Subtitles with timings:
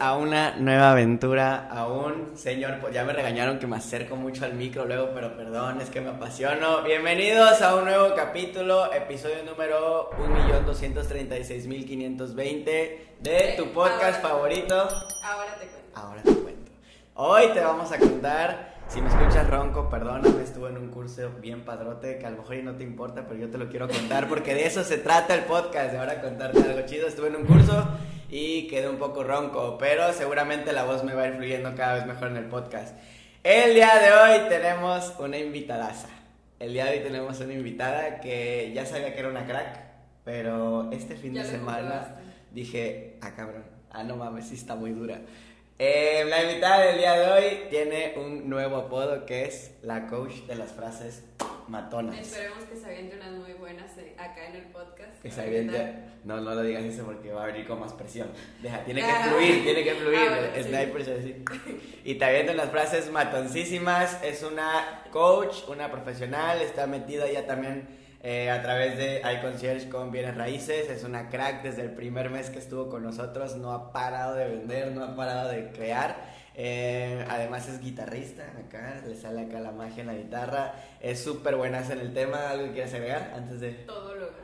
[0.00, 4.44] a una nueva aventura, a un señor, pues ya me regañaron que me acerco mucho
[4.44, 6.82] al micro luego, pero perdón, es que me apasiono.
[6.82, 12.64] Bienvenidos a un nuevo capítulo, episodio número 1.236.520
[13.20, 14.76] de tu podcast favorito.
[15.22, 15.90] Ahora te cuento.
[15.94, 16.70] Ahora te cuento.
[17.14, 21.64] Hoy te vamos a contar, si me escuchas ronco, perdóname, estuve en un curso bien
[21.64, 24.54] padrote que a lo mejor no te importa, pero yo te lo quiero contar porque
[24.54, 27.08] de eso se trata el podcast, de ahora contarte algo chido.
[27.08, 27.88] Estuve en un curso
[28.30, 31.94] y quedé un poco ronco, pero seguramente la voz me va a ir fluyendo cada
[31.94, 32.94] vez mejor en el podcast.
[33.42, 36.08] El día de hoy tenemos una invitadaza.
[36.58, 39.80] El día de hoy tenemos una invitada que ya sabía que era una crack,
[40.24, 42.16] pero este fin Ya de semana
[42.52, 45.20] dije, ah cabrón, ah no mames, sí está muy dura.
[45.78, 50.34] Eh, la invitada del día de hoy tiene un nuevo apodo que es la coach
[50.48, 51.22] de las frases
[51.68, 52.18] matonas.
[52.18, 55.20] Esperemos que se aviente unas muy buenas eh, acá en el podcast.
[55.22, 55.94] Que se aviente-.
[56.24, 58.28] No, no lo digas eso porque va a venir con más presión.
[58.62, 59.26] Deja, tiene que Ah.
[59.28, 60.18] fluir, tiene que fluir.
[60.28, 60.62] Ah, bueno, sí.
[60.64, 61.42] Sniper se dice.
[62.04, 64.22] Y te avientan las frases matoncísimas.
[64.22, 66.60] Es una coach, una profesional.
[66.60, 67.88] Está metida ya también
[68.22, 70.90] eh, a través de iConcierge con bienes raíces.
[70.90, 73.56] Es una crack desde el primer mes que estuvo con nosotros.
[73.56, 76.37] No ha parado de vender, no ha parado de crear.
[76.60, 80.74] Eh, además es guitarrista acá, le sale acá la magia en la guitarra.
[81.00, 82.50] Es súper buena en el tema.
[82.50, 83.70] ¿Algo que quieras agregar antes de...?
[83.86, 84.34] Todo logra.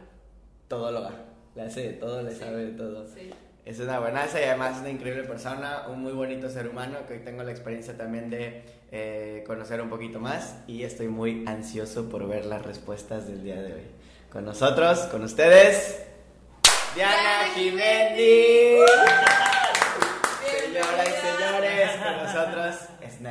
[0.68, 1.10] todóloga.
[1.56, 2.38] Le hace de todo, le Sí.
[2.38, 3.04] sabe de todo.
[3.08, 3.30] Sí.
[3.64, 7.14] Es una buenaza y además es una increíble persona, un muy bonito ser humano que
[7.14, 12.08] hoy tengo la experiencia también de eh, conocer un poquito más y estoy muy ansioso
[12.08, 13.86] por ver las respuestas del día de hoy.
[14.30, 16.04] Con nosotros, con ustedes,
[16.94, 18.16] Diana Diana Jiménez.
[18.16, 18.86] Bienvenida.
[20.44, 22.74] Señoras y señores, con nosotros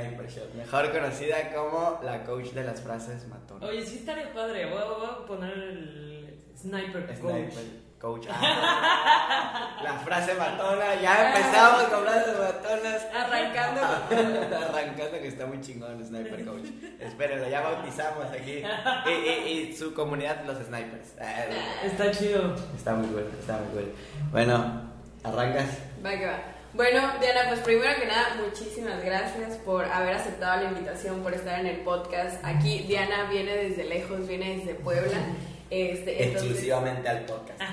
[0.02, 3.70] Sniper Shot, mejor conocida como la coach de las frases matonas.
[3.70, 4.66] Oye, sí estaría padre.
[4.66, 7.18] Voy a, voy a poner el Sniper Coach.
[7.52, 8.26] Sniper Coach.
[8.30, 13.08] Ah, la frase matona, ya empezamos con frases matonas.
[13.16, 13.82] Arrancando.
[14.68, 16.66] Arrancando que está muy chingón Sniper Coach.
[17.00, 18.64] Espérenlo, ya bautizamos aquí.
[19.06, 21.14] Y, y- y su comunidad, los snipers.
[21.22, 21.46] Ah,
[21.86, 22.56] Está chido.
[22.76, 23.94] Está muy cool, está muy cool.
[24.32, 24.82] Bueno,
[25.24, 25.70] arrancas.
[26.06, 26.40] Va que va.
[26.74, 31.60] Bueno, Diana, pues primero que nada, muchísimas gracias por haber aceptado la invitación, por estar
[31.60, 32.44] en el podcast.
[32.44, 35.18] Aquí Diana viene desde lejos, viene desde Puebla.
[35.70, 37.62] Este, entonces- Exclusivamente al podcast.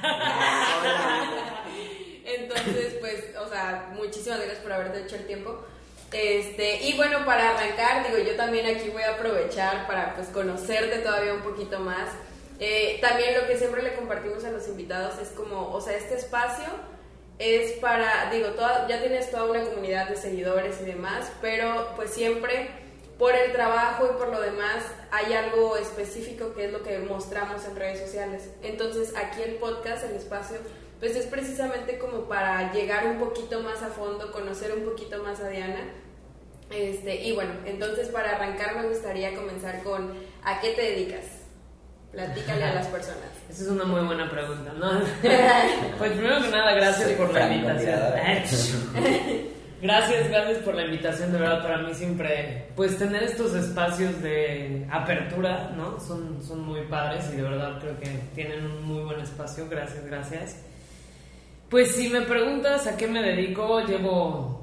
[2.24, 5.64] Entonces, pues, o sea, muchísimas gracias por haberte hecho el tiempo.
[6.12, 10.98] Este, y bueno, para arrancar, digo, yo también aquí voy a aprovechar para pues conocerte
[10.98, 12.08] todavía un poquito más.
[12.60, 16.14] Eh, también lo que siempre le compartimos a los invitados es como, o sea, este
[16.16, 16.66] espacio
[17.40, 22.10] es para, digo, toda, ya tienes toda una comunidad de seguidores y demás, pero pues
[22.10, 22.68] siempre
[23.18, 27.64] por el trabajo y por lo demás hay algo específico que es lo que mostramos
[27.64, 28.50] en redes sociales.
[28.62, 30.58] Entonces aquí el podcast, el espacio,
[30.98, 35.40] pues es precisamente como para llegar un poquito más a fondo, conocer un poquito más
[35.40, 35.94] a Diana.
[36.70, 40.12] Este, y bueno, entonces para arrancar me gustaría comenzar con
[40.44, 41.39] ¿a qué te dedicas?
[42.12, 43.30] Platícale a las personas.
[43.48, 44.90] Esa es una muy buena pregunta, ¿no?
[45.98, 48.00] Pues primero que nada, gracias Soy por la invitación.
[49.82, 54.86] Gracias, gracias por la invitación, de verdad, para mí siempre, pues tener estos espacios de
[54.90, 55.98] apertura, ¿no?
[55.98, 60.04] Son, son muy padres y de verdad creo que tienen un muy buen espacio, gracias,
[60.04, 60.56] gracias.
[61.70, 64.60] Pues si me preguntas a qué me dedico, llevo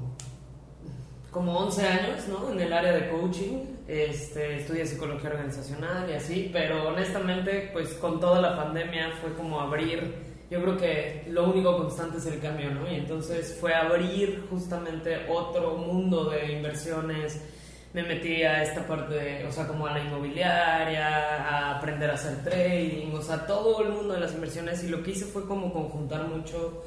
[1.32, 2.52] como 11 años, ¿no?
[2.52, 8.40] En el área de coaching, este, psicología organizacional y así, pero honestamente, pues con toda
[8.40, 10.14] la pandemia fue como abrir,
[10.50, 12.90] yo creo que lo único constante es el cambio, ¿no?
[12.90, 17.40] Y entonces fue abrir justamente otro mundo de inversiones,
[17.94, 22.14] me metí a esta parte, de, o sea, como a la inmobiliaria, a aprender a
[22.14, 25.46] hacer trading, o sea, todo el mundo de las inversiones y lo que hice fue
[25.46, 26.84] como conjuntar mucho,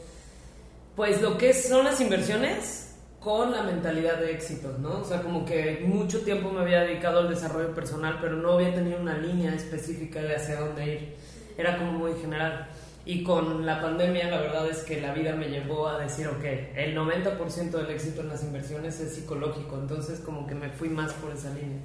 [0.95, 2.90] pues lo que son las inversiones
[3.21, 5.01] con la mentalidad de éxito, ¿no?
[5.01, 8.73] O sea, como que mucho tiempo me había dedicado al desarrollo personal, pero no había
[8.73, 11.15] tenido una línea específica de hacia dónde ir.
[11.55, 12.67] Era como muy general.
[13.05, 16.43] Y con la pandemia, la verdad es que la vida me llevó a decir, ok,
[16.75, 21.13] el 90% del éxito en las inversiones es psicológico, entonces como que me fui más
[21.13, 21.79] por esa línea.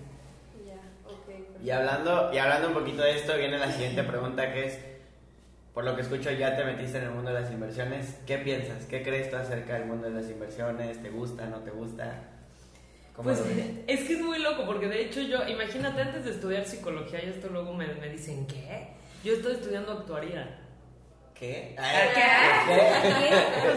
[0.67, 1.27] Ya, ok.
[1.27, 1.62] perfecto.
[1.62, 4.79] Y hablando, y hablando un poquito de esto, viene la siguiente pregunta que es,
[5.76, 8.87] por lo que escucho ya te metiste en el mundo de las inversiones, ¿qué piensas?
[8.87, 11.02] ¿Qué crees tú acerca del mundo de las inversiones?
[11.02, 12.31] ¿Te gusta, no te gusta?
[13.12, 13.40] ¿Cómo Pues
[13.87, 17.28] es que es muy loco, porque de hecho yo, imagínate antes de estudiar psicología, y
[17.28, 18.88] esto luego me, me dicen, ¿qué?
[19.23, 20.61] Yo estoy estudiando actuaría.
[21.34, 21.76] ¿Qué?
[21.76, 21.78] ¿Qué?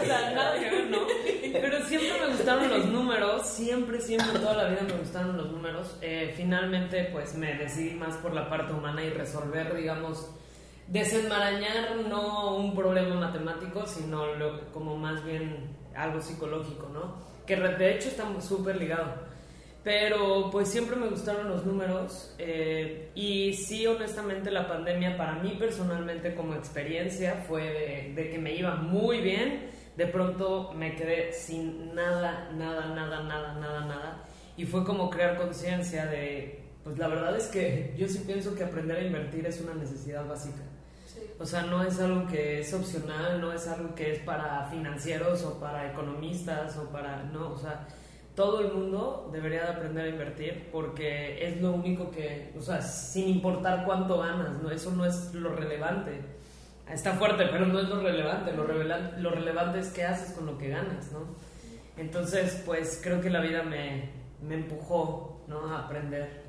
[0.00, 1.00] O sea, nada que ver, ¿no?
[1.52, 5.98] Pero siempre me gustaron los números, siempre, siempre, toda la vida me gustaron los números.
[6.00, 10.30] Eh, finalmente, pues me decidí más por la parte humana y resolver, digamos,
[10.90, 17.30] desenmarañar no un problema matemático, sino lo- como más bien algo psicológico, ¿no?
[17.46, 19.14] que de hecho está súper ligado.
[19.82, 25.56] Pero pues siempre me gustaron los números eh, y sí, honestamente la pandemia para mí
[25.58, 31.94] personalmente como experiencia fue de, que me iba muy bien, de pronto me quedé sin
[31.94, 34.24] nada, nada, nada, nada, nada, nada.
[34.56, 38.64] Y fue como crear conciencia de, pues la verdad es que yo sí pienso que
[38.64, 40.60] aprender a invertir es una necesidad básica.
[41.38, 45.42] O sea, no es algo que es opcional, no es algo que es para financieros
[45.44, 47.86] o para economistas o para, no, o sea
[48.40, 52.80] todo el mundo debería de aprender a invertir porque es lo único que, o sea,
[52.80, 54.70] sin importar cuánto ganas, ¿no?
[54.70, 56.22] Eso no es lo relevante.
[56.90, 58.52] Está fuerte, pero no es lo relevante.
[58.52, 61.20] Lo, lo relevante es qué haces con lo que ganas, ¿no?
[61.98, 64.08] Entonces, pues creo que la vida me,
[64.42, 65.66] me empujó, ¿no?
[65.74, 66.42] A aprender.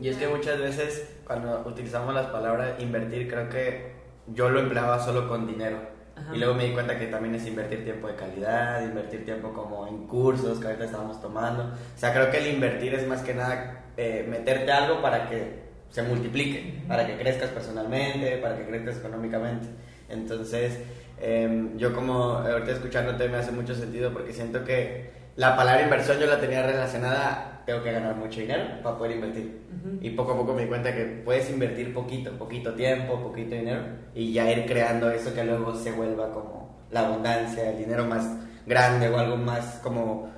[0.00, 3.97] Y es que muchas veces cuando utilizamos las palabras invertir, creo que
[4.34, 5.98] yo lo empleaba solo con dinero
[6.32, 9.86] y luego me di cuenta que también es invertir tiempo de calidad, invertir tiempo como
[9.86, 11.62] en cursos que ahorita estábamos tomando.
[11.64, 15.68] O sea, creo que el invertir es más que nada eh, meterte algo para que
[15.90, 19.68] se multiplique, para que crezcas personalmente, para que crezcas económicamente.
[20.08, 20.78] Entonces,
[21.20, 26.18] em, yo como ahorita escuchándote me hace mucho sentido porque siento que la palabra inversión
[26.18, 29.60] yo la tenía relacionada tengo que ganar mucho dinero para poder invertir.
[30.00, 33.82] Y poco a poco me di cuenta que puedes invertir poquito, poquito tiempo, poquito dinero
[34.14, 38.26] y ya ir creando eso que luego se vuelva como la abundancia, el dinero más
[38.66, 40.30] grande o algo más como,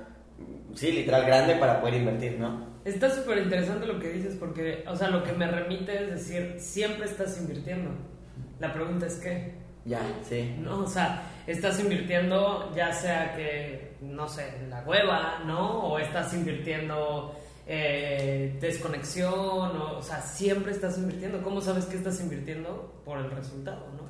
[0.75, 2.67] sí, literal grande para poder invertir, ¿no?
[2.83, 6.55] Está súper interesante lo que dices porque, o sea, lo que me remite es decir,
[6.59, 7.91] siempre estás invirtiendo.
[8.59, 9.53] La pregunta es qué.
[9.85, 10.57] Ya, sí.
[10.59, 15.85] No, o sea, estás invirtiendo ya sea que, no sé, la hueva, ¿no?
[15.85, 17.35] O estás invirtiendo
[17.67, 21.41] eh, desconexión, o, o, sea, siempre estás invirtiendo.
[21.41, 23.01] ¿Cómo sabes que estás invirtiendo?
[23.05, 24.09] Por el resultado, ¿no?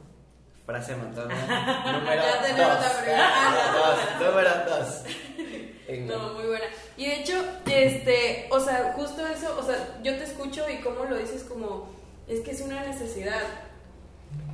[0.65, 1.27] Frase matada.
[1.99, 2.23] número
[2.57, 4.19] dos.
[4.19, 5.03] número dos.
[6.07, 6.65] No, muy buena.
[6.95, 7.33] Y de hecho,
[7.65, 11.89] este, o sea, justo eso, o sea, yo te escucho y cómo lo dices como,
[12.29, 13.41] es que es una necesidad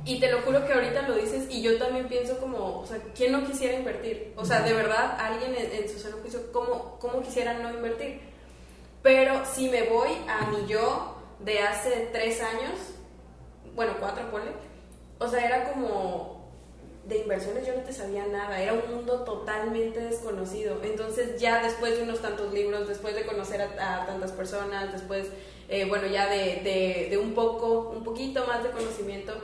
[0.08, 2.98] y te lo juro que ahorita lo dices y yo también pienso como, o sea,
[3.14, 4.32] ¿quién no quisiera invertir?
[4.36, 8.20] O sea, de verdad, alguien en, su sano juicio, ¿cómo, ¿cómo quisiera no invertir?
[9.02, 12.72] Pero si me voy a mi yo de hace tres años,
[13.74, 14.50] bueno, cuatro, ponle,
[15.18, 16.48] o sea, era como,
[17.04, 20.80] de inversiones yo no te sabía nada, era un mundo totalmente desconocido.
[20.84, 25.26] Entonces ya después de unos tantos libros, después de conocer a, tantas personas, después,
[25.68, 29.34] eh, bueno, ya de, de, de un poco, un poquito más de conocimiento,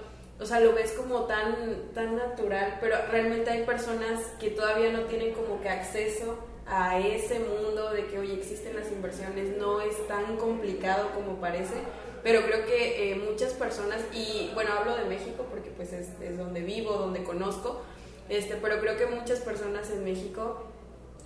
[0.40, 5.02] o sea, lo ves como tan, tan natural, pero realmente hay personas que todavía no
[5.02, 10.06] tienen como que acceso a ese mundo de que, oye, existen las inversiones, no es
[10.08, 11.74] tan complicado como parece,
[12.22, 16.38] pero creo que eh, muchas personas, y bueno, hablo de México porque pues es, es,
[16.38, 17.82] donde vivo, donde conozco,
[18.28, 20.64] este, pero creo que muchas personas en México,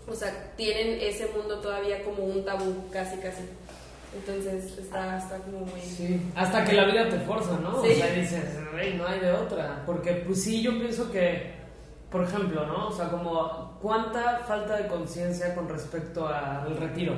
[0.09, 3.45] o sea, tienen ese mundo todavía como un tabú, casi, casi.
[4.15, 5.81] Entonces está, está como muy...
[5.81, 7.83] Sí, hasta que la vida te forza, ¿no?
[7.83, 7.93] Sí.
[7.93, 9.83] O sea, dices, Rey, no hay de otra.
[9.85, 11.53] Porque pues sí, yo pienso que,
[12.11, 12.89] por ejemplo, ¿no?
[12.89, 17.15] O sea, como cuánta falta de conciencia con respecto al retiro,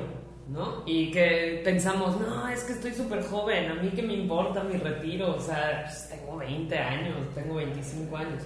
[0.49, 0.83] ¿no?
[0.85, 4.77] Y que pensamos, no, es que estoy súper joven, a mí que me importa mi
[4.77, 8.43] retiro, o sea, pues, tengo 20 años, tengo 25 años.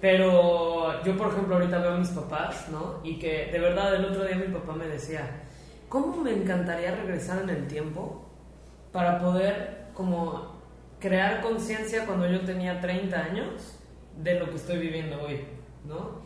[0.00, 3.00] Pero yo, por ejemplo, ahorita veo a mis papás, ¿no?
[3.04, 5.42] Y que de verdad el otro día mi papá me decía,
[5.90, 8.24] ¿cómo me encantaría regresar en el tiempo
[8.92, 10.60] para poder como
[11.00, 13.78] crear conciencia cuando yo tenía 30 años
[14.16, 15.44] de lo que estoy viviendo hoy,
[15.84, 16.20] ¿no?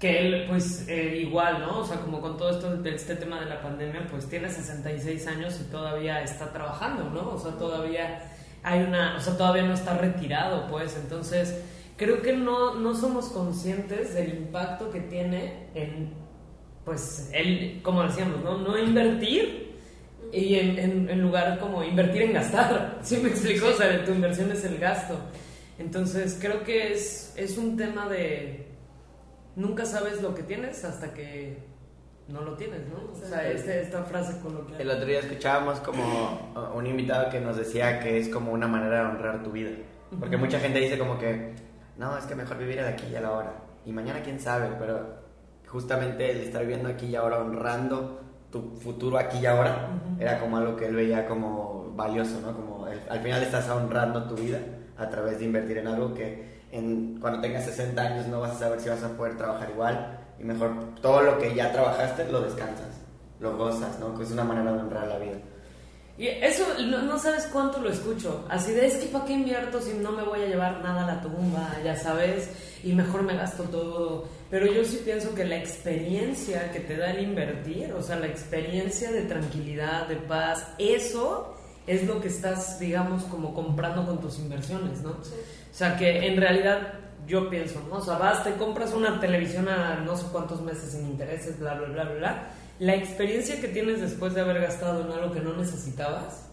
[0.00, 1.78] Que él, pues, eh, igual, ¿no?
[1.78, 5.26] O sea, como con todo esto de este tema de la pandemia, pues tiene 66
[5.28, 7.30] años y todavía está trabajando, ¿no?
[7.30, 8.20] O sea, todavía
[8.64, 11.62] hay una, o sea, todavía no está retirado, pues, entonces
[11.96, 16.23] creo que no, no somos conscientes del impacto que tiene en
[16.84, 18.58] pues él, como decíamos, ¿no?
[18.58, 19.74] No invertir
[20.32, 22.98] y en, en, lugar como invertir en gastar.
[23.02, 23.68] ¿Sí me explico?
[23.68, 25.18] O sea, tu inversión es el gasto.
[25.78, 28.66] Entonces creo que es, es un tema de
[29.56, 31.58] nunca sabes lo que tienes hasta que
[32.28, 33.12] no lo tienes, ¿no?
[33.12, 34.80] O sea, este, esta frase coloquial.
[34.80, 39.00] El otro día escuchábamos como un invitado que nos decía que es como una manera
[39.00, 39.70] de honrar tu vida.
[40.18, 41.54] Porque mucha gente dice como que,
[41.98, 43.52] no, es que mejor vivir de aquí y a la hora.
[43.84, 45.23] Y mañana quién sabe, pero
[45.74, 48.20] justamente el estar viviendo aquí y ahora, honrando
[48.52, 49.88] tu futuro aquí y ahora,
[50.20, 52.54] era como algo que él veía como valioso, ¿no?
[52.54, 54.60] Como al final estás honrando tu vida
[54.96, 58.58] a través de invertir en algo que en, cuando tengas 60 años no vas a
[58.60, 62.40] saber si vas a poder trabajar igual y mejor todo lo que ya trabajaste lo
[62.42, 63.00] descansas,
[63.40, 64.16] lo gozas, ¿no?
[64.16, 65.38] Que es una manera de honrar la vida.
[66.16, 68.44] Y eso no, no sabes cuánto lo escucho.
[68.48, 71.14] Así de, es que ¿para qué invierto si no me voy a llevar nada a
[71.14, 71.76] la tumba?
[71.84, 72.50] Ya sabes,
[72.84, 74.28] y mejor me gasto todo.
[74.48, 78.26] Pero yo sí pienso que la experiencia que te da el invertir, o sea, la
[78.26, 81.56] experiencia de tranquilidad, de paz, eso
[81.86, 85.10] es lo que estás, digamos, como comprando con tus inversiones, ¿no?
[85.10, 86.94] O sea, que en realidad
[87.26, 87.96] yo pienso, ¿no?
[87.96, 91.74] O sea, vas, te compras una televisión a no sé cuántos meses sin intereses, bla,
[91.74, 92.48] bla, bla, bla, bla.
[92.78, 96.48] La experiencia que tienes después de haber gastado en algo que no necesitabas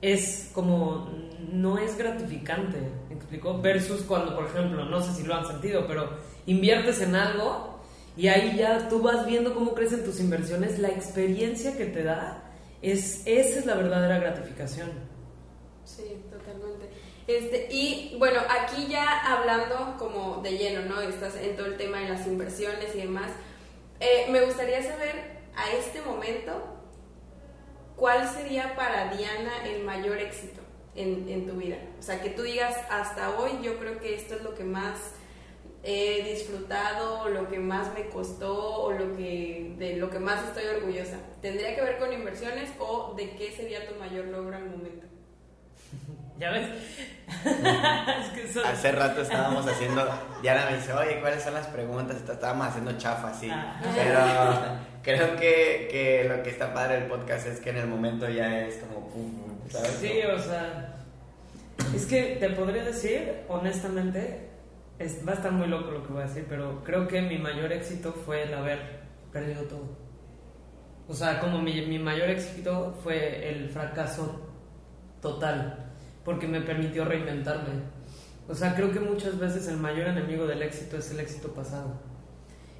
[0.00, 1.10] es como,
[1.52, 2.78] no es gratificante,
[3.08, 3.60] ¿me explico?
[3.60, 6.10] Versus cuando, por ejemplo, no sé si lo han sentido, pero
[6.46, 7.80] inviertes en algo
[8.16, 12.44] y ahí ya tú vas viendo cómo crecen tus inversiones, la experiencia que te da,
[12.80, 14.90] es, esa es la verdadera gratificación.
[15.84, 16.88] Sí, totalmente.
[17.26, 21.00] Este, y bueno, aquí ya hablando como de lleno, ¿no?
[21.00, 23.30] Estás en todo el tema de las inversiones y demás.
[24.00, 26.52] Eh, me gustaría saber a este momento
[27.96, 30.62] cuál sería para Diana el mayor éxito
[30.94, 31.76] en, en tu vida.
[31.98, 34.96] O sea, que tú digas, hasta hoy yo creo que esto es lo que más
[35.82, 40.64] he disfrutado, lo que más me costó o lo que de lo que más estoy
[40.64, 41.18] orgullosa.
[41.40, 45.06] ¿Tendría que ver con inversiones o de qué sería tu mayor logro al momento?
[46.40, 46.68] ¿Ya ves?
[47.44, 50.08] es que Hace rato estábamos haciendo,
[50.40, 52.16] Diana me dice, oye, ¿cuáles son las preguntas?
[52.16, 53.50] Estábamos haciendo chafa, sí.
[53.52, 53.78] Ah.
[53.94, 54.20] Pero
[55.02, 58.60] creo que, que, lo que está padre del podcast es que en el momento ya
[58.60, 59.10] es como,
[59.68, 59.98] ¿sabes?
[60.00, 60.96] Sí, o sea,
[61.94, 64.48] es que te podría decir, honestamente,
[64.98, 67.36] es, va a estar muy loco lo que voy a decir, pero creo que mi
[67.36, 69.94] mayor éxito fue el haber perdido todo.
[71.06, 74.40] O sea, como mi, mi mayor éxito fue el fracaso
[75.20, 75.89] total
[76.24, 77.82] porque me permitió reinventarme.
[78.48, 81.94] O sea, creo que muchas veces el mayor enemigo del éxito es el éxito pasado.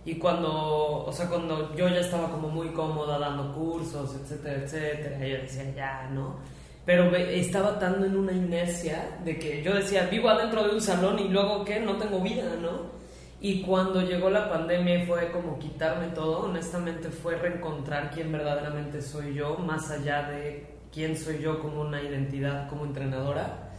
[0.04, 5.26] Y cuando, o sea, cuando yo ya estaba como muy cómoda dando cursos, etcétera, etcétera,
[5.26, 6.38] yo decía, ya, ¿no?
[6.87, 11.18] Pero estaba tan en una inercia de que yo decía, vivo adentro de un salón
[11.18, 11.78] y luego, ¿qué?
[11.78, 12.99] No tengo vida, ¿no?
[13.42, 19.35] Y cuando llegó la pandemia fue como quitarme todo, honestamente fue reencontrar quién verdaderamente soy
[19.35, 23.70] yo, más allá de quién soy yo como una identidad, como entrenadora,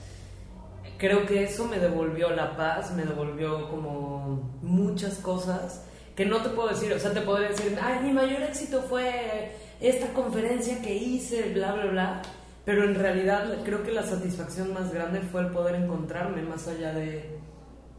[0.98, 6.50] creo que eso me devolvió la paz, me devolvió como muchas cosas que no te
[6.50, 10.94] puedo decir, o sea, te podría decir, ay, mi mayor éxito fue esta conferencia que
[10.94, 12.22] hice, bla, bla, bla,
[12.66, 16.94] pero en realidad creo que la satisfacción más grande fue el poder encontrarme más allá
[16.94, 17.40] de,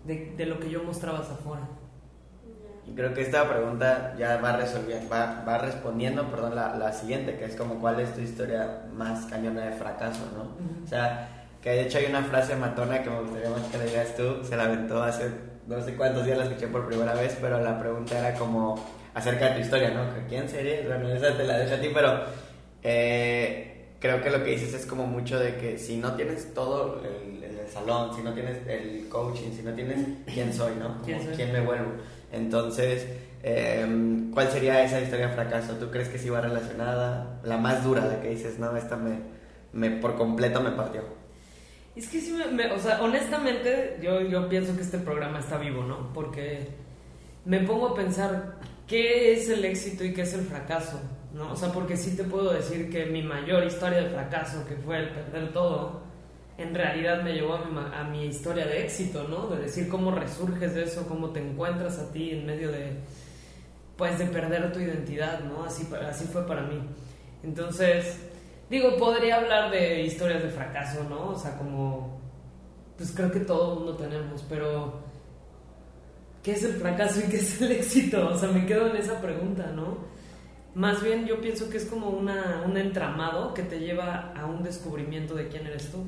[0.05, 1.69] de, lo que yo mostraba afuera.
[2.87, 7.37] Y creo que esta pregunta ya va, resolviendo, va, va respondiendo perdón, la, la, siguiente,
[7.37, 10.85] que es como cuál es tu historia más cañona de fracaso, ¿no?
[10.85, 11.29] O sea,
[11.63, 14.43] que de hecho hay una frase matona que me gustaría más que le digas tú,
[14.43, 15.31] se la aventó hace
[15.67, 18.85] no sé cuántos días, la escuché por primera vez, pero la pregunta era como
[19.15, 20.05] acerca de tu historia, ¿no?
[20.29, 20.83] ¿Quién sería?
[20.87, 22.21] Bueno, esa te la dejo a ti, pero
[22.83, 27.01] eh, creo que lo que dices es como mucho de que si no tienes todo
[27.05, 31.01] el, el salón, si no tienes el coaching, si no tienes quién soy, ¿no?
[31.03, 31.93] ¿Quién me vuelvo?
[32.33, 33.07] Entonces,
[33.43, 35.75] em, ¿cuál sería esa historia de fracaso?
[35.75, 37.41] ¿Tú crees que sí va relacionada?
[37.45, 39.19] La más dura, la que dices, no, esta me,
[39.73, 41.03] me por completo me partió.
[41.95, 45.85] Es que sí, me, o sea, honestamente, yo, yo pienso que este programa está vivo,
[45.85, 46.11] ¿no?
[46.15, 46.69] Porque
[47.45, 48.55] me pongo a pensar
[48.87, 50.99] qué es el éxito y qué es el fracaso,
[51.35, 51.53] ¿no?
[51.53, 55.01] O sea, porque sí te puedo decir que mi mayor historia de fracaso, que fue
[55.01, 56.01] el perder todo,
[56.59, 59.49] en realidad me llevó a mi, a historia de éxito, ¿no?
[59.49, 62.99] De decir cómo resurges de eso, cómo te encuentras a ti en medio de,
[63.97, 65.65] pues, de perder tu identidad, ¿no?
[65.65, 66.79] Así, así fue para mí.
[67.43, 68.19] Entonces,
[68.69, 71.31] digo, podría hablar de historias de fracaso, ¿no?
[71.31, 72.21] O sea, como,
[72.97, 75.01] pues creo que todo el mundo tenemos, pero,
[76.43, 78.29] ¿qué es el fracaso y qué es el éxito?
[78.29, 80.13] O sea, me quedo en esa pregunta, ¿no?
[80.75, 84.63] Más bien yo pienso que es como una, un entramado que te lleva a un
[84.63, 86.07] descubrimiento de quién eres tú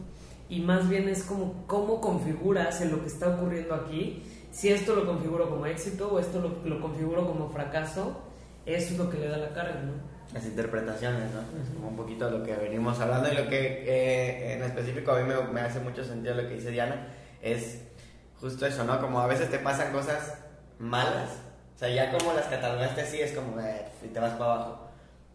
[0.49, 4.23] y más bien es como cómo configuras en lo que está ocurriendo aquí,
[4.53, 8.23] si esto lo configuro como éxito o esto lo, lo configuro como fracaso,
[8.67, 9.93] eso es lo que le da la carga, ¿no?
[10.33, 11.75] Las interpretaciones, ¿no?
[11.75, 15.21] Como un poquito de lo que venimos hablando y lo que eh, en específico a
[15.21, 17.09] mí me, me, hace mucho sentido lo que dice Diana,
[17.43, 17.83] es
[18.41, 19.01] justo eso, ¿no?
[19.01, 20.39] Como a veces te pasan cosas
[20.79, 21.31] malas,
[21.75, 24.84] o sea, ya como las catalogaste así es como, eh, y te vas para abajo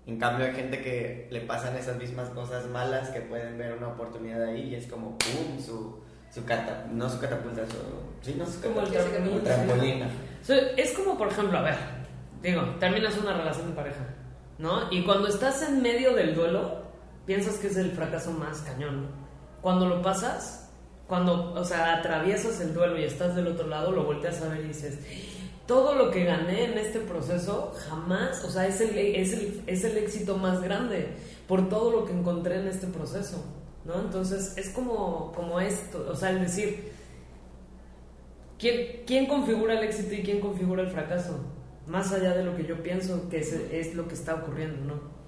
[0.09, 3.89] en cambio hay gente que le pasan esas mismas cosas malas que pueden ver una
[3.89, 5.59] oportunidad ahí y es como ¡pum!
[5.59, 5.99] su,
[6.31, 6.41] su
[6.91, 7.77] no su catapulta, su,
[8.21, 10.03] sí, no su como el trampolín.
[10.77, 11.75] es como, por ejemplo, a ver,
[12.41, 14.03] digo, terminas una relación de pareja,
[14.57, 14.91] ¿no?
[14.91, 16.83] Y cuando estás en medio del duelo,
[17.27, 19.07] piensas que es el fracaso más cañón, ¿no?
[19.61, 20.71] Cuando lo pasas,
[21.07, 24.61] cuando, o sea, atraviesas el duelo y estás del otro lado, lo volteas a ver
[24.61, 24.97] y dices
[25.69, 29.83] todo lo que gané en este proceso jamás, o sea, es el, es el, es
[29.83, 31.09] el éxito más grande
[31.47, 33.45] por todo lo que encontré en este proceso,
[33.85, 34.01] ¿no?
[34.01, 36.91] Entonces es como, como esto, o sea, el decir,
[38.57, 41.39] ¿quién, ¿quién configura el éxito y quién configura el fracaso?
[41.85, 45.19] Más allá de lo que yo pienso que es, es lo que está ocurriendo, ¿no?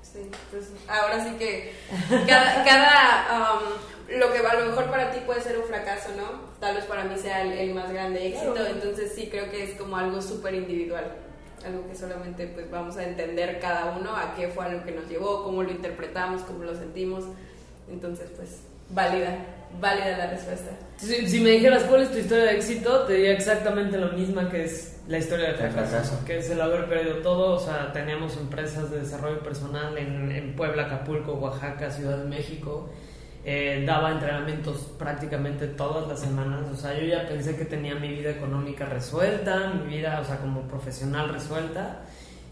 [0.00, 1.72] Sí, pues ahora sí que
[2.28, 6.50] cada, cada um, lo que a lo mejor para ti puede ser un fracaso, ¿no?
[6.58, 9.96] Tal vez para mí sea el, más grande éxito, entonces sí creo que es como
[9.96, 11.12] algo súper individual,
[11.64, 15.08] algo que solamente pues vamos a entender cada uno a qué fue algo que nos
[15.08, 17.24] llevó, cómo lo interpretamos, cómo lo sentimos,
[17.88, 19.38] entonces pues válida,
[19.80, 20.72] válida la respuesta.
[20.96, 24.50] Si, si me dijeras cuál es tu historia de éxito, te diría exactamente lo misma
[24.50, 27.54] que es la historia de fracaso, que es el haber perdido todo.
[27.54, 32.90] O sea, teníamos empresas de desarrollo personal en, en Puebla, Acapulco, Oaxaca, Ciudad de México.
[33.42, 36.68] Eh, daba entrenamientos prácticamente todas las semanas.
[36.72, 40.38] O sea, yo ya pensé que tenía mi vida económica resuelta, mi vida, o sea,
[40.38, 42.02] como profesional resuelta.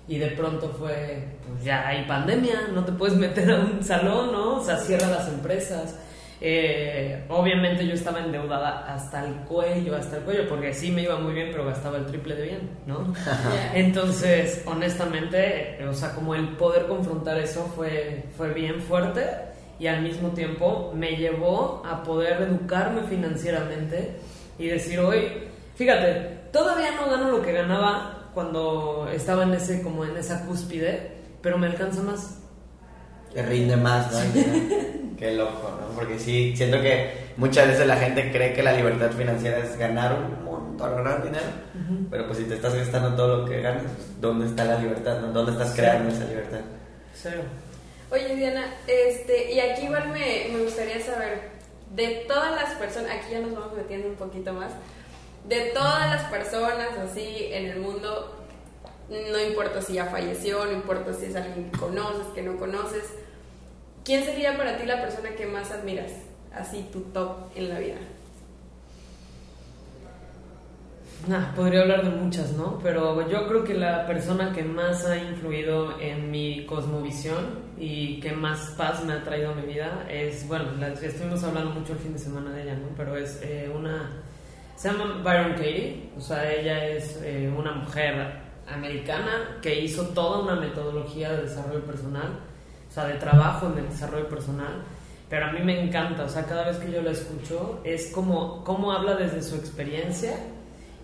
[0.06, 4.32] Y de pronto fue, pues ya hay pandemia, no te puedes meter a un salón,
[4.32, 4.56] ¿no?
[4.56, 5.94] O sea, cierra las empresas
[6.40, 11.18] eh, obviamente yo estaba endeudada hasta el cuello, hasta el cuello, porque sí me iba
[11.18, 13.12] muy bien, pero gastaba el triple de bien, ¿no?
[13.74, 19.47] Entonces, honestamente, o sea, como el poder confrontar eso fue, fue bien fuerte
[19.78, 24.16] y al mismo tiempo me llevó a poder educarme financieramente
[24.58, 30.04] y decir, hoy, fíjate, todavía no gano lo que ganaba cuando estaba en ese, como
[30.04, 32.40] en esa cúspide, pero me alcanza más.
[33.32, 34.18] Que rinde más, ¿no?
[35.18, 35.94] Qué loco, ¿no?
[35.94, 40.16] Porque sí, siento que muchas veces la gente cree que la libertad financiera es ganar
[40.16, 41.46] un montón, ganar dinero,
[42.10, 43.82] pero pues si te estás gastando todo lo que ganas,
[44.20, 45.20] ¿dónde está la libertad?
[45.20, 45.32] ¿no?
[45.32, 46.60] ¿Dónde estás creando esa libertad?
[47.14, 47.42] Cero.
[48.10, 51.50] Oye, Diana, este, y aquí igual me, me gustaría saber,
[51.94, 54.72] de todas las personas, aquí ya nos vamos metiendo un poquito más,
[55.46, 58.34] de todas las personas así en el mundo,
[59.10, 63.04] no importa si ya falleció, no importa si es alguien que conoces, que no conoces,
[64.08, 66.10] ¿Quién sería para ti la persona que más admiras?
[66.50, 67.96] Así tu top en la vida.
[71.26, 72.78] Nah, podría hablar de muchas, ¿no?
[72.82, 78.32] Pero yo creo que la persona que más ha influido en mi cosmovisión y que
[78.32, 82.12] más paz me ha traído a mi vida es, bueno, estuvimos hablando mucho el fin
[82.12, 82.88] de semana de ella, ¿no?
[82.96, 84.22] Pero es eh, una...
[84.76, 90.40] Se llama Byron Katie, o sea, ella es eh, una mujer americana que hizo toda
[90.40, 92.38] una metodología de desarrollo personal
[92.88, 94.82] o sea, de trabajo en el desarrollo personal,
[95.28, 98.64] pero a mí me encanta, o sea, cada vez que yo la escucho es como
[98.64, 100.38] cómo habla desde su experiencia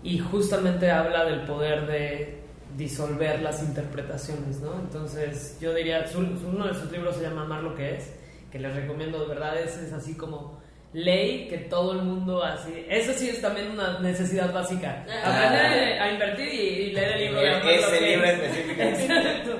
[0.05, 2.37] y justamente habla del poder de
[2.77, 4.79] disolver las interpretaciones, ¿no?
[4.79, 8.13] Entonces, yo diría, uno de sus libros se llama Amar lo que es,
[8.51, 10.61] que les recomiendo de verdad, es, es así como
[10.93, 12.85] ley que todo el mundo así.
[12.87, 15.03] Eso sí es también una necesidad básica.
[15.09, 15.47] Ah.
[15.47, 18.81] Aprender a invertir y, leer el libro de Ese libro específico.
[18.83, 19.57] Exacto.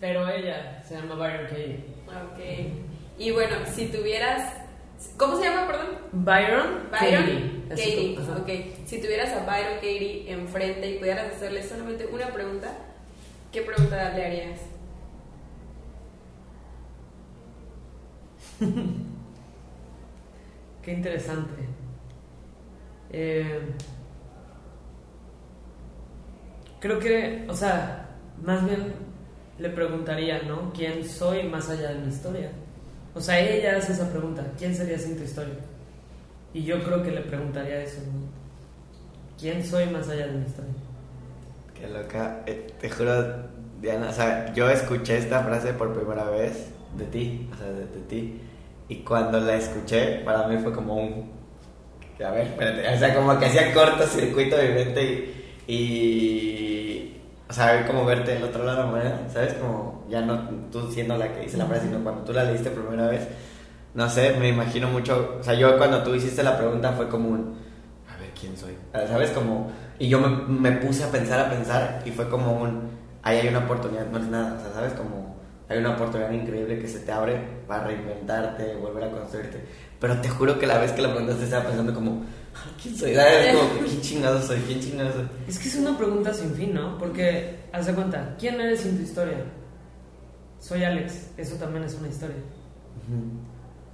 [0.00, 1.84] Pero ella se llama Byron Katie.
[2.08, 2.40] Ok.
[3.18, 4.61] Y bueno, si tuvieras.
[5.16, 5.88] ¿Cómo se llama, perdón?
[6.12, 6.88] Byron.
[6.90, 8.18] Byron Katie.
[8.18, 8.48] Ok.
[8.86, 12.72] Si tuvieras a Byron Katie enfrente y pudieras hacerle solamente una pregunta,
[13.50, 14.60] ¿qué pregunta le harías?
[20.82, 21.62] Qué interesante.
[23.10, 23.60] Eh,
[26.80, 28.08] creo que, o sea,
[28.42, 28.92] más bien
[29.58, 30.72] le preguntaría, ¿no?
[30.72, 32.50] ¿Quién soy más allá de mi historia?
[33.14, 35.54] O sea, ella hace esa pregunta, ¿quién sería sin tu historia?
[36.54, 38.22] Y yo creo que le preguntaría eso, ¿no?
[39.38, 40.72] ¿Quién soy más allá de mi historia?
[41.74, 43.12] Qué loca, eh, te juro,
[43.80, 48.00] Diana, o sea, yo escuché esta frase por primera vez de ti, o sea, de,
[48.08, 48.40] ti,
[48.88, 51.32] y cuando la escuché, para mí fue como un,
[52.24, 55.34] a ver, espérate, o sea, como que hacía cortocircuito de mi mente
[55.66, 57.16] y
[57.52, 58.98] o sea, como verte del otro lado,
[59.30, 59.52] ¿sabes?
[59.52, 62.70] Como ya no tú siendo la que dice la frase, sino cuando tú la leíste
[62.70, 63.28] por primera vez.
[63.92, 65.36] No sé, me imagino mucho.
[65.38, 67.54] O sea, yo cuando tú hiciste la pregunta fue como un.
[68.08, 68.74] A ver, ¿quién soy?
[68.94, 69.32] ¿Sabes?
[69.32, 69.70] Como.
[69.98, 72.88] Y yo me, me puse a pensar, a pensar, y fue como un.
[73.22, 74.94] Ahí hay una oportunidad, no es nada, o sea, ¿sabes?
[74.94, 75.36] Como.
[75.68, 77.38] Hay una oportunidad increíble que se te abre
[77.68, 79.62] para reinventarte, volver a construirte.
[80.00, 82.22] Pero te juro que la vez que la preguntaste estaba pensando como
[82.82, 83.14] ¿Quién soy?
[83.14, 84.60] ¿quién chingado soy?
[84.60, 85.28] ¿Quién chingado soy?
[85.48, 86.98] Es que es una pregunta sin fin, ¿no?
[86.98, 89.44] Porque, haz de cuenta, ¿quién eres sin tu historia?
[90.58, 92.36] Soy Alex, eso también es una historia.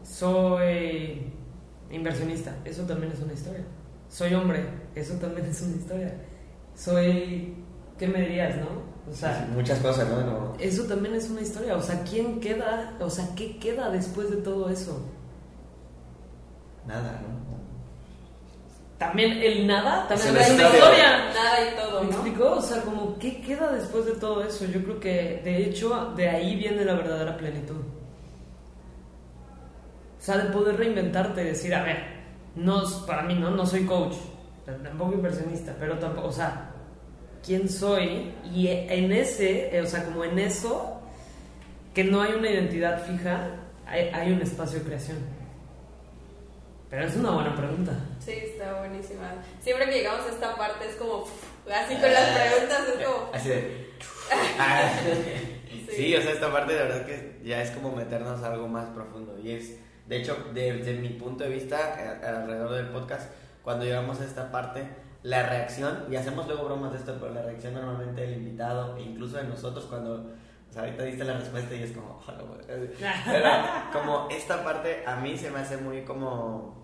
[0.03, 1.33] Soy
[1.90, 3.64] inversionista, eso también es una historia.
[4.09, 6.14] Soy hombre, eso también es una historia.
[6.75, 7.55] Soy,
[7.99, 8.88] ¿qué me dirías, no?
[9.11, 10.55] O sea, muchas cosas, ¿no?
[10.59, 11.77] Eso también es una historia.
[11.77, 12.97] O sea, ¿quién queda?
[13.01, 15.01] O sea, ¿qué queda después de todo eso?
[16.87, 17.59] Nada, ¿no?
[18.99, 20.79] También el nada, también Es una historia.
[20.79, 21.19] historia.
[21.35, 22.13] Nada y todo, ¿Me ¿no?
[22.13, 22.51] explicó?
[22.53, 24.65] O sea, como, ¿qué queda después de todo eso?
[24.67, 27.77] Yo creo que, de hecho, de ahí viene la verdadera plenitud.
[30.19, 31.99] O sea, de poder reinventarte y decir, a ver,
[32.57, 34.15] no, para mí no, no soy coach,
[34.67, 36.71] tampoco inversionista, pero tampoco, o sea,
[37.47, 38.35] ¿quién soy?
[38.53, 41.01] Y en ese, eh, o sea, como en eso,
[41.95, 43.49] que no hay una identidad fija,
[43.87, 45.19] hay, hay un espacio de creación.
[46.90, 47.92] Pero es una buena pregunta.
[48.18, 49.35] Sí, está buenísima.
[49.61, 51.24] Siempre que llegamos a esta parte es como,
[51.70, 53.88] así con las preguntas es como, Así de.
[54.59, 54.90] Ah.
[55.03, 55.87] Sí.
[55.90, 58.87] Sí, o sea, esta parte de verdad que ya es como meternos a algo más
[58.90, 59.38] profundo.
[59.42, 63.31] Y es, de hecho, desde mi punto de vista, eh, alrededor del podcast,
[63.62, 64.87] cuando llegamos a esta parte,
[65.22, 69.03] la reacción, y hacemos luego bromas de esto, pero la reacción normalmente del invitado, e
[69.03, 70.14] incluso de nosotros, cuando,
[70.70, 72.61] o sea, ahorita diste la respuesta y es como, "Oh, no, güey".
[73.24, 73.51] pero
[73.92, 76.78] como esta parte a mí se me hace muy como,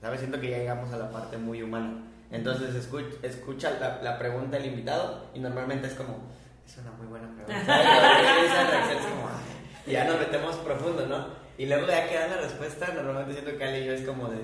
[0.00, 0.20] ¿sabes?
[0.20, 2.04] Siento que ya llegamos a la parte muy humana.
[2.30, 6.18] Entonces escucha, escucha la, la pregunta del invitado y normalmente es como,
[6.66, 7.80] es una muy buena pregunta.
[9.86, 11.28] Y ya nos metemos profundo, ¿no?
[11.56, 14.28] Y luego ya que dan la respuesta, normalmente siento que Ale y yo es como
[14.28, 14.36] de...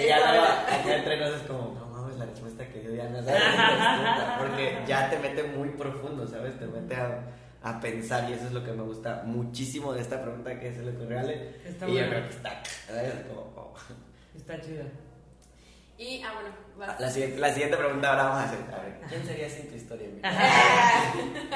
[0.00, 3.20] Y ya luego acá entre nos es como, no mames, la respuesta que dio Diana,
[3.22, 3.42] ¿sabes?
[3.42, 6.56] Distinta, Porque ya te mete muy profundo, ¿sabes?
[6.58, 7.18] Te mete a,
[7.64, 10.82] a pensar y eso es lo que me gusta muchísimo de esta pregunta que se
[10.82, 11.56] le ocurrió a Ale.
[11.64, 12.08] Está y yo buena.
[12.10, 13.14] creo que está, ¿sabes?
[13.26, 13.74] Como, oh.
[14.36, 14.84] Está chida.
[15.96, 17.00] y, ah, bueno, vas.
[17.00, 18.58] La siguiente, la siguiente pregunta ahora vamos a hacer.
[18.74, 20.08] A ver, ¿quién sería sin tu historia?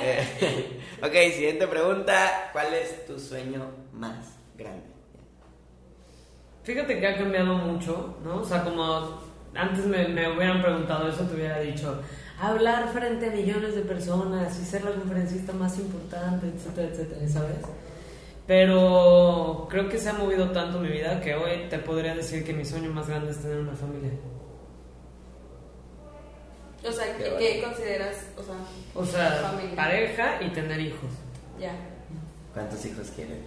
[0.01, 2.49] Eh, ok, siguiente pregunta.
[2.53, 4.87] ¿Cuál es tu sueño más grande?
[6.62, 8.37] Fíjate que ha cambiado mucho, ¿no?
[8.37, 9.21] O sea, como
[9.55, 12.01] antes me, me hubieran preguntado eso, te hubiera dicho
[12.40, 17.57] hablar frente a millones de personas y ser la conferencista más importante, etcétera, etcétera, ¿sabes?
[18.46, 22.53] Pero creo que se ha movido tanto mi vida que hoy te podría decir que
[22.55, 24.11] mi sueño más grande es tener una familia.
[26.88, 28.16] O sea, Qué ¿qué, consideras?
[28.37, 28.55] O sea,
[28.94, 29.77] O sea, Familia.
[29.77, 31.11] pareja y tener hijos.
[31.61, 31.72] ya.
[32.55, 33.42] ¿Cuántos hijos quieren?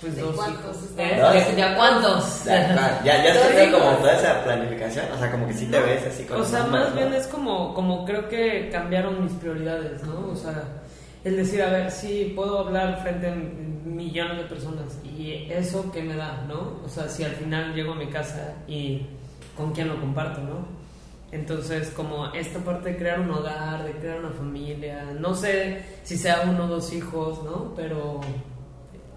[0.00, 0.90] Pues ¿De dos cuántos hijos.
[0.98, 1.18] ¿Eh?
[1.20, 1.34] ¿Dos?
[1.34, 2.44] ¿Ya, ya cuántos?
[2.44, 5.06] Ya, ya, ya tenido como toda esa planificación.
[5.14, 6.96] O sea, como que sí te ves así con O sea, más ¿no?
[6.96, 10.28] bien es como, como creo que cambiaron mis prioridades, ¿no?
[10.32, 10.64] O sea,
[11.24, 16.02] el decir, a ver, sí, puedo hablar frente a millones de personas y eso que
[16.02, 16.80] me da, ¿no?
[16.84, 19.06] O sea, si al final llego a mi casa y
[19.56, 20.66] con quién lo comparto, ¿no?
[21.32, 26.16] Entonces, como esta parte de crear un hogar, de crear una familia, no sé si
[26.16, 27.72] sea uno o dos hijos, ¿no?
[27.74, 28.20] Pero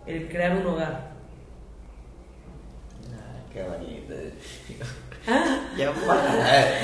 [0.09, 1.11] el crear un hogar.
[3.13, 4.13] Ah, qué bonito.
[5.27, 5.69] Ah.
[5.77, 6.81] ya para.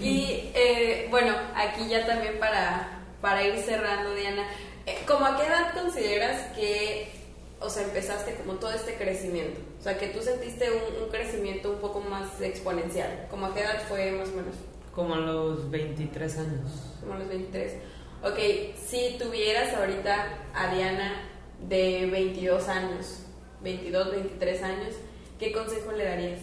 [0.00, 4.44] Y eh, bueno, aquí ya también para, para ir cerrando, Diana,
[4.86, 7.12] eh, ¿cómo a qué edad consideras que,
[7.60, 9.60] o sea, empezaste como todo este crecimiento?
[9.78, 13.26] O sea, que tú sentiste un, un crecimiento un poco más exponencial.
[13.30, 14.54] ¿Cómo a qué edad fue más o menos?
[14.94, 16.96] Como a los 23 años.
[17.00, 17.74] Como a los 23.
[18.22, 18.38] Ok,
[18.78, 21.29] si tuvieras ahorita a Diana
[21.68, 23.26] de 22 años,
[23.62, 24.94] 22, 23 años,
[25.38, 26.40] ¿qué consejo le darías?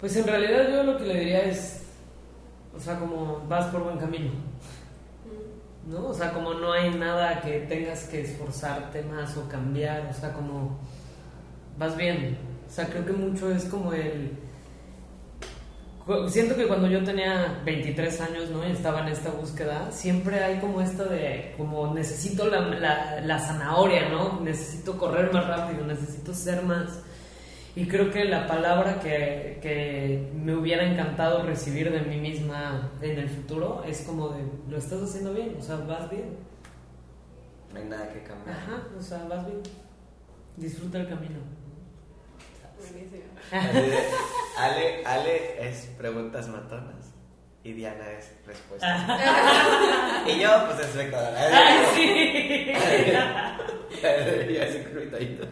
[0.00, 1.82] Pues en realidad yo lo que le diría es,
[2.76, 4.30] o sea, como vas por buen camino,
[5.86, 6.08] ¿no?
[6.08, 10.32] O sea, como no hay nada que tengas que esforzarte más o cambiar, o sea,
[10.32, 10.78] como
[11.78, 12.36] vas bien.
[12.68, 14.45] O sea, creo que mucho es como el...
[16.28, 18.66] Siento que cuando yo tenía 23 años, ¿no?
[18.66, 23.38] Y estaba en esta búsqueda, siempre hay como esto de, como necesito la, la, la
[23.40, 24.40] zanahoria, ¿no?
[24.40, 27.02] Necesito correr más rápido, necesito ser más...
[27.74, 33.18] Y creo que la palabra que, que me hubiera encantado recibir de mí misma en
[33.18, 36.36] el futuro es como de, lo estás haciendo bien, o sea, vas bien.
[37.74, 38.56] No hay nada que cambiar.
[38.56, 39.60] Ajá, o sea, vas bien.
[40.56, 41.55] Disfruta el camino.
[42.92, 43.24] Buenísimo.
[44.58, 47.12] Ale, Ale es preguntas matonas
[47.66, 49.00] y Diana es respuestas.
[50.28, 51.34] y yo, pues, espectador.
[51.36, 52.72] ¡Ay, sí!
[54.02, 55.46] Yo así crudito.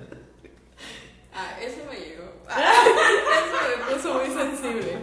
[1.35, 2.31] Ah, eso me llegó.
[2.49, 2.85] Ah,
[3.47, 4.99] eso me puso muy sensible.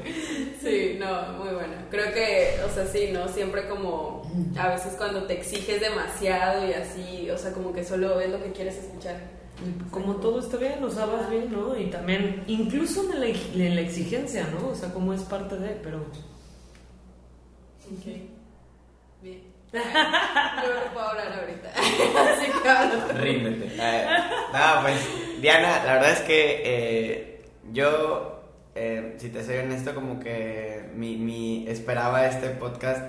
[0.62, 1.74] Sí, no, muy bueno.
[1.90, 3.28] Creo que, o sea, sí, ¿no?
[3.28, 4.24] Siempre como
[4.58, 8.42] a veces cuando te exiges demasiado y así, o sea, como que solo es lo
[8.42, 9.41] que quieres escuchar.
[9.92, 11.78] Como todo está bien, o sea, vas bien, ¿no?
[11.78, 14.70] Y también, incluso en la, en la exigencia, ¿no?
[14.70, 16.00] O sea, como es parte de, pero...
[17.92, 18.06] Ok.
[19.22, 19.44] Bien.
[19.74, 21.70] Yo no puedo hablar ahorita.
[21.70, 23.22] Así que hablo.
[23.22, 23.78] Ríndete.
[23.78, 28.44] No, pues, Diana, la verdad es que eh, yo,
[28.76, 33.02] eh, si te soy honesto, como que mi, mi esperaba este podcast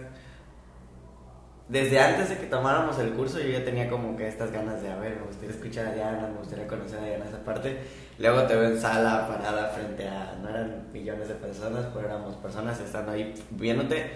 [1.72, 4.90] desde antes de que tomáramos el curso yo ya tenía como que estas ganas de,
[4.90, 7.78] a ver, me gustaría escuchar a Diana, me gustaría conocer a Diana esa parte.
[8.18, 12.36] Luego te veo en sala parada frente a, no eran millones de personas, pero éramos
[12.36, 14.10] personas estando ahí viéndote.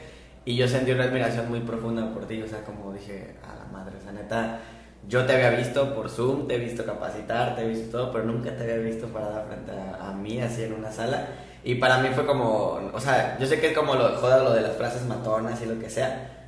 [0.44, 3.64] Y yo sentí una admiración muy profunda por ti, o sea, como dije, a la
[3.72, 4.60] madre, o sea, neta,
[5.08, 8.24] yo te había visto por Zoom, te he visto capacitar, te he visto todo, pero
[8.24, 11.26] nunca te había visto parada frente a, a mí, así en una sala.
[11.64, 14.52] Y para mí fue como, o sea, yo sé que es como lo joda lo
[14.52, 16.45] de las frases matonas y lo que sea,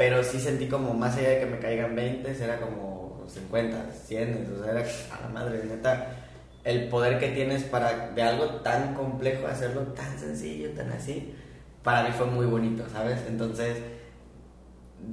[0.00, 4.54] pero sí sentí como más allá de que me caigan 20, era como 50, 100,
[4.58, 6.16] o sea, era a la madre, neta,
[6.64, 11.34] el poder que tienes para de algo tan complejo hacerlo tan sencillo, tan así,
[11.82, 13.18] para mí fue muy bonito, ¿sabes?
[13.28, 13.76] Entonces,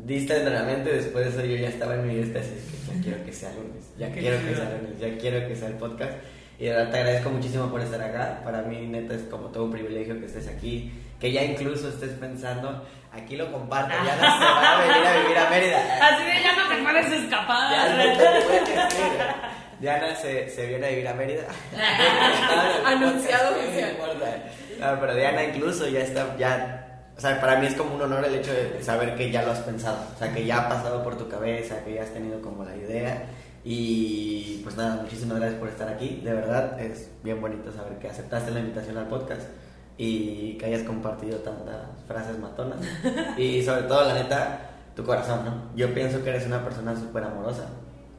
[0.06, 3.04] diste entrenamiento y después de eso yo ya estaba en mi vida así, que ya
[3.04, 6.13] quiero que sea lunes, ya quiero que sea lunes, ya quiero que sea el podcast.
[6.60, 8.41] Y de verdad te agradezco muchísimo por estar acá.
[8.43, 10.91] Para mí, neta, es como todo un privilegio que estés aquí.
[11.19, 12.84] Que ya incluso estés pensando,
[13.17, 16.08] aquí lo comparto, ya no se va a venir a vivir a Mérida.
[16.08, 17.71] Así de ya no te puedes escapar.
[17.71, 19.58] Ya no te puedes ir.
[19.80, 21.43] Diana se, se viene a vivir a Mérida.
[22.86, 23.97] Anunciado oficial.
[24.80, 28.25] No, pero Diana incluso ya está, ya, o sea, para mí es como un honor
[28.25, 31.03] el hecho de saber que ya lo has pensado, o sea, que ya ha pasado
[31.03, 33.25] por tu cabeza, que ya has tenido como la idea.
[33.63, 36.21] Y pues nada, muchísimas gracias por estar aquí.
[36.23, 39.41] De verdad, es bien bonito saber que aceptaste la invitación al podcast
[39.97, 42.79] y que hayas compartido tantas frases matonas.
[43.38, 45.75] Y sobre todo, la neta, tu corazón, ¿no?
[45.75, 47.67] Yo pienso que eres una persona súper amorosa.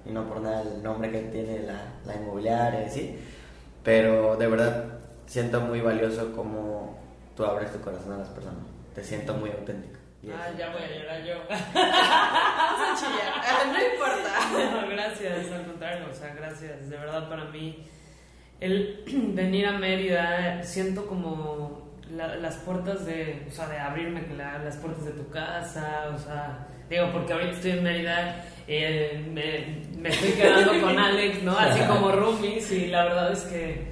[0.05, 3.19] Y no por nada el nombre que tiene la, la inmobiliaria y así.
[3.85, 4.85] Pero de verdad,
[5.27, 6.99] siento muy valioso como
[7.37, 8.65] tú abres tu corazón a las personas.
[8.95, 9.99] Te siento muy auténtico.
[10.23, 11.35] Y Ah, ya voy a llorar yo.
[11.49, 13.39] Vamos a chillar.
[13.73, 14.83] No importa.
[14.83, 16.89] No, gracias, al contrario, o sea, gracias.
[16.91, 17.87] De verdad, para mí,
[18.61, 19.03] el
[19.35, 24.77] venir a Mérida, siento como la- las puertas de, o sea, de abrirme la- las
[24.77, 30.09] puertas de tu casa, o sea, digo, porque ahorita estoy en Mérida, eh, me, me
[30.09, 31.57] estoy quedando con Alex, ¿no?
[31.59, 33.87] Así como roomies, y la verdad es que,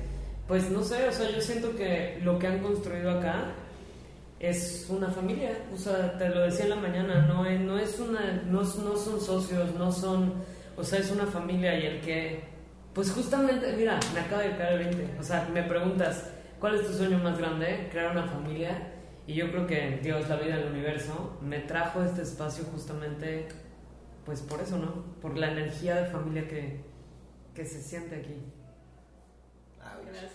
[0.49, 3.53] pues no sé, o sea, yo siento que lo que han construido acá
[4.39, 7.99] es una familia, o sea, te lo decía en la mañana, no es, no es
[7.99, 10.35] una, no, no son socios, no son,
[10.77, 12.45] o sea, es una familia y el que,
[12.97, 16.87] pues justamente, mira, me acaba de caer el 20, o sea, me preguntas, ¿cuál es
[16.87, 17.89] tu sueño más grande?
[17.93, 18.95] Crear una familia
[19.27, 23.49] y yo creo que Dios, la vida, el universo, me trajo a este espacio justamente,
[24.25, 25.05] pues por eso, ¿no?
[25.21, 26.81] Por la energía de familia que,
[27.55, 28.43] que se siente aquí.
[30.07, 30.33] Gracias.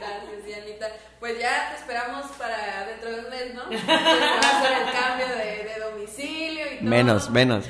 [0.00, 0.86] Gracias, Dianita.
[1.20, 3.64] Pues ya te esperamos para dentro de un mes, ¿no?
[3.68, 6.88] Se va a hacer el cambio de, de domicilio y todo.
[6.88, 7.68] Menos, menos.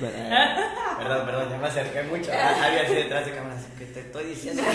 [1.04, 2.30] Perdón, perdón, ya me acerqué mucho.
[2.34, 3.66] Ah, Había así detrás de cámaras.
[3.78, 4.62] ¿Qué te estoy diciendo?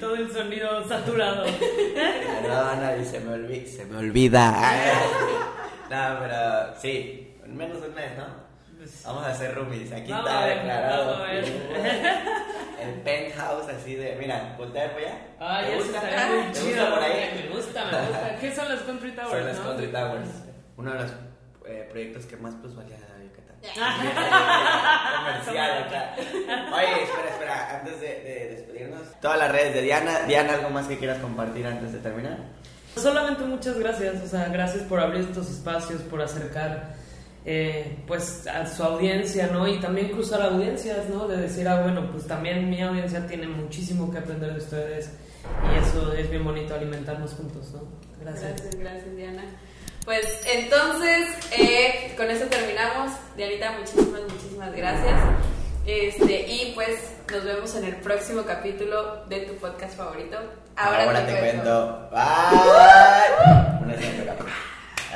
[0.00, 1.44] Todo el sonido saturado.
[1.44, 3.66] Perdón, Ari, se me olvida.
[3.66, 4.50] Se me olvida.
[5.90, 8.46] No, pero sí, en menos de un mes, ¿no?
[9.04, 9.90] Vamos a hacer roomies.
[9.92, 11.26] Aquí Vamos está ver, declarado.
[12.82, 14.16] El penthouse así de.
[14.16, 15.18] Mira, voltea para allá.
[15.66, 15.98] ¿Te eso gusta?
[16.08, 16.66] estaría muy ¿Te chido.
[16.68, 17.42] gusta por ahí?
[17.42, 18.36] Me gusta, me gusta.
[18.40, 19.30] ¿Qué son las Country Towers?
[19.32, 19.64] Son las no?
[19.64, 20.28] Country Towers.
[20.76, 21.10] Uno de los
[21.66, 23.56] eh, proyectos que más plusvalía da Yucatán.
[25.44, 26.14] Comercial acá.
[26.74, 27.78] Oye, espera, espera.
[27.78, 30.20] Antes de, de despedirnos, todas las redes de Diana.
[30.26, 32.38] Diana, ¿algo más que quieras compartir antes de terminar?
[32.96, 36.94] Solamente muchas gracias, o sea, gracias por abrir estos espacios, por acercar
[37.44, 39.68] eh, pues a su audiencia, ¿no?
[39.68, 41.28] Y también cruzar audiencias, ¿no?
[41.28, 45.10] De decir, ah, bueno, pues también mi audiencia tiene muchísimo que aprender de ustedes
[45.70, 47.82] y eso es bien bonito alimentarnos juntos, ¿no?
[48.20, 48.62] Gracias.
[48.62, 49.44] Gracias, gracias, Diana.
[50.06, 53.10] Pues entonces, eh, con eso terminamos.
[53.36, 55.20] Dianita, muchísimas, muchísimas gracias.
[55.84, 56.98] Este, y pues
[57.30, 60.38] nos vemos en el próximo capítulo de tu podcast favorito.
[60.76, 62.08] Ahora, Ahora te, te, cuento.
[62.08, 62.10] cuento.
[62.12, 62.86] Bye.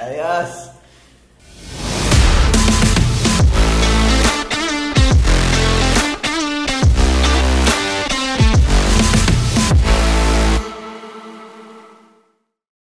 [0.02, 0.70] Adiós.